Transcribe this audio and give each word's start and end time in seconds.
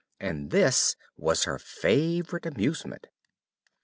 And 0.19 0.49
this 0.49 0.95
was 1.15 1.43
her 1.43 1.59
favourite 1.59 2.47
amusement. 2.47 3.05